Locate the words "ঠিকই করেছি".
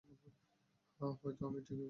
1.59-1.75